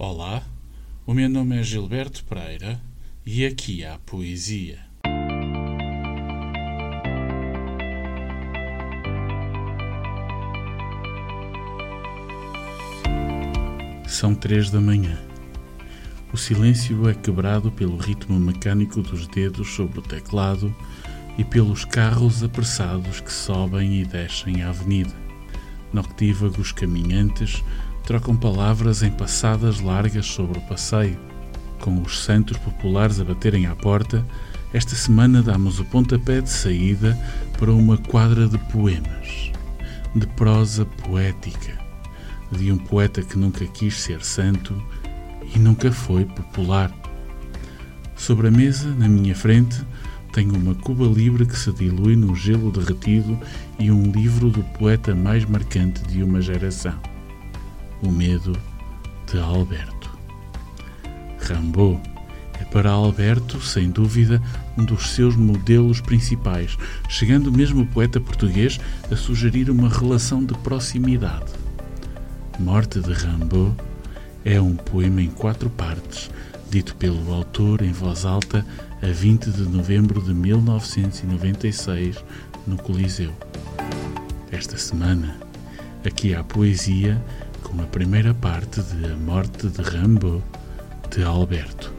[0.00, 0.44] Olá,
[1.04, 2.80] o meu nome é Gilberto Pereira
[3.26, 4.78] e aqui há poesia.
[14.06, 15.18] São três da manhã.
[16.32, 20.72] O silêncio é quebrado pelo ritmo mecânico dos dedos sobre o teclado
[21.36, 25.12] e pelos carros apressados que sobem e descem a avenida.
[25.92, 27.64] Noctívagos caminhantes
[28.08, 31.18] trocam palavras em passadas largas sobre o passeio.
[31.78, 34.24] Com os santos populares a baterem à porta,
[34.72, 37.14] esta semana damos o pontapé de saída
[37.58, 39.52] para uma quadra de poemas,
[40.14, 41.78] de prosa poética,
[42.50, 44.74] de um poeta que nunca quis ser santo
[45.54, 46.90] e nunca foi popular.
[48.16, 49.84] Sobre a mesa, na minha frente,
[50.32, 53.38] tenho uma cuba livre que se dilui no gelo derretido
[53.78, 57.17] e um livro do poeta mais marcante de uma geração.
[58.02, 58.56] O Medo
[59.26, 60.10] de Alberto.
[61.40, 62.00] Rambaud
[62.60, 64.40] é para Alberto, sem dúvida,
[64.76, 66.76] um dos seus modelos principais,
[67.08, 68.78] chegando mesmo o poeta português
[69.10, 71.52] a sugerir uma relação de proximidade.
[72.58, 73.74] Morte de Rambaud
[74.44, 76.30] é um poema em quatro partes,
[76.70, 78.64] dito pelo autor em voz alta
[79.02, 82.16] a 20 de novembro de 1996
[82.66, 83.32] no Coliseu.
[84.50, 85.36] Esta semana,
[86.04, 87.22] aqui há poesia
[87.68, 90.42] com a primeira parte de A Morte de Rambo
[91.10, 91.92] de Alberto.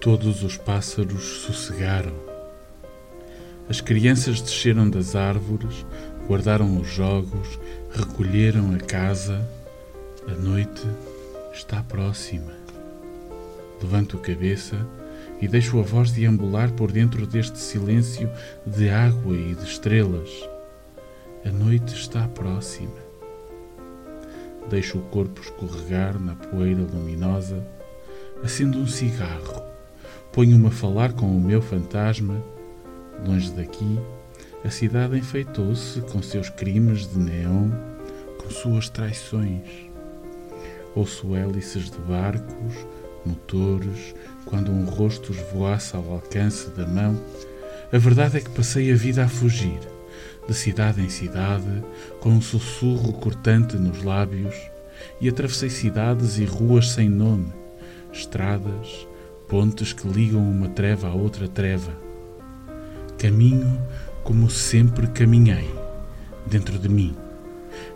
[0.00, 2.12] Todos os pássaros sossegaram.
[3.68, 5.86] As crianças desceram das árvores,
[6.26, 7.60] guardaram os jogos,
[7.92, 9.48] recolheram a casa.
[10.26, 10.82] A noite
[11.52, 12.61] está próxima.
[13.82, 14.86] Levanto a cabeça
[15.40, 18.30] e deixo a voz deambular por dentro deste silêncio
[18.64, 20.30] de água e de estrelas.
[21.44, 22.94] A noite está próxima.
[24.70, 27.66] Deixo o corpo escorregar na poeira luminosa,
[28.44, 29.62] acendo um cigarro,
[30.30, 32.40] ponho-me a falar com o meu fantasma.
[33.26, 33.98] Longe daqui,
[34.64, 37.70] a cidade enfeitou-se com seus crimes de neon,
[38.38, 39.68] com suas traições.
[40.94, 42.74] Ouço hélices de barcos,
[43.24, 47.18] motores, quando um rosto esvoaça ao alcance da mão.
[47.92, 49.78] A verdade é que passei a vida a fugir,
[50.46, 51.82] de cidade em cidade,
[52.20, 54.54] com um sussurro cortante nos lábios,
[55.20, 57.52] e atravessei cidades e ruas sem nome,
[58.12, 59.06] estradas,
[59.48, 61.92] pontes que ligam uma treva a outra treva.
[63.18, 63.80] Caminho
[64.24, 65.68] como sempre caminhei,
[66.46, 67.16] dentro de mim,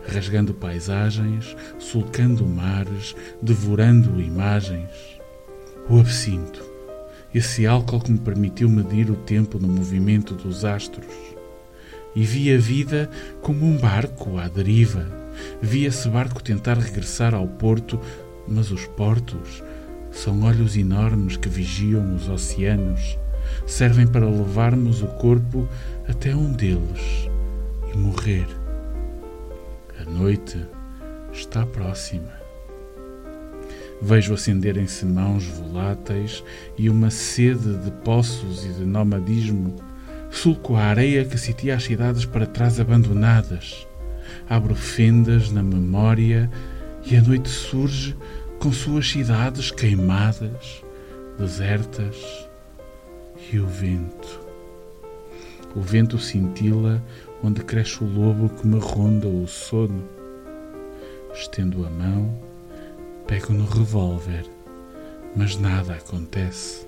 [0.07, 5.17] rasgando paisagens, sulcando mares, devorando imagens
[5.89, 6.63] o absinto,
[7.33, 11.05] esse álcool que me permitiu medir o tempo no movimento dos astros.
[12.15, 13.09] E vi a vida
[13.41, 15.07] como um barco à deriva.
[15.61, 17.99] Vi esse barco tentar regressar ao porto,
[18.47, 19.63] mas os portos
[20.11, 23.17] são olhos enormes que vigiam os oceanos,
[23.65, 25.67] servem para levarmos o corpo
[26.07, 27.29] até um deles
[27.93, 28.56] e morrer.
[30.09, 30.65] Noite
[31.33, 32.31] está próxima.
[34.01, 36.43] Vejo acenderem-se mãos voláteis
[36.77, 39.75] e uma sede de poços e de nomadismo.
[40.29, 43.87] Sulco a areia que sitia as cidades para trás abandonadas.
[44.49, 46.49] Abro fendas na memória
[47.05, 48.15] e a noite surge
[48.59, 50.83] com suas cidades queimadas,
[51.37, 52.15] desertas
[53.51, 54.47] e o vento.
[55.75, 57.03] O vento cintila
[57.43, 60.03] onde cresce o lobo que me ronda o sono.
[61.33, 62.47] Estendo a mão
[63.27, 64.45] Pego no revólver,
[65.35, 66.87] mas nada acontece.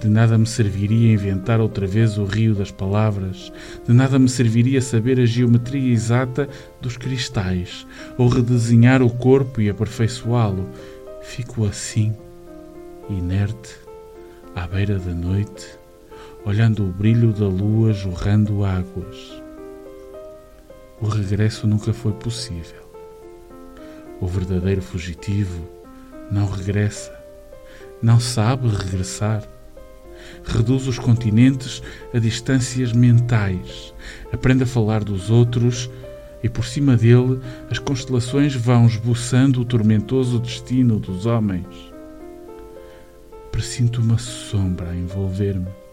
[0.00, 3.52] De nada me serviria inventar outra vez o rio das palavras,
[3.86, 6.48] de nada me serviria saber a geometria exata
[6.80, 7.86] dos cristais,
[8.18, 10.68] ou redesenhar o corpo e aperfeiçoá-lo.
[11.22, 12.12] Fico assim,
[13.08, 13.76] inerte,
[14.56, 15.78] à beira da noite,
[16.44, 19.42] olhando o brilho da lua jorrando águas.
[21.00, 22.90] O regresso nunca foi possível.
[24.20, 25.66] O verdadeiro fugitivo
[26.30, 27.12] não regressa,
[28.02, 29.42] não sabe regressar.
[30.44, 31.82] Reduz os continentes
[32.12, 33.94] a distâncias mentais,
[34.32, 35.90] aprende a falar dos outros
[36.42, 37.40] e por cima dele
[37.70, 41.90] as constelações vão esboçando o tormentoso destino dos homens.
[43.50, 45.89] Presinto uma sombra a envolver-me.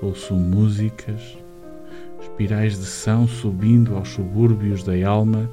[0.00, 1.36] Ouço músicas,
[2.20, 5.50] espirais de são subindo aos subúrbios da alma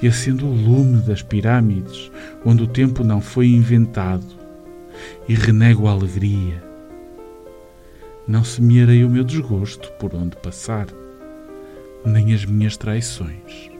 [0.00, 2.10] e acendo o lume das pirâmides,
[2.44, 4.36] onde o tempo não foi inventado.
[5.28, 6.62] e renego a alegria.
[8.26, 10.86] Não semearei o meu desgosto por onde passar,
[12.04, 13.75] nem as minhas traições.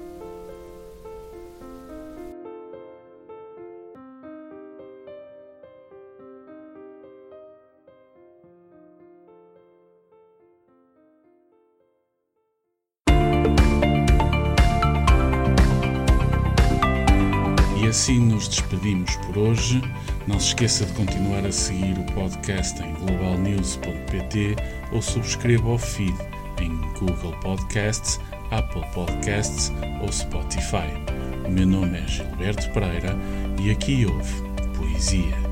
[17.97, 19.81] Assim nos despedimos por hoje.
[20.27, 24.55] Não se esqueça de continuar a seguir o podcast em globalnews.pt
[24.93, 26.15] ou subscreva o feed
[26.61, 28.21] em Google Podcasts,
[28.51, 29.73] Apple Podcasts
[30.03, 30.93] ou Spotify.
[31.47, 33.17] O meu nome é Gilberto Pereira
[33.59, 34.43] e aqui houve
[34.77, 35.46] Poesia.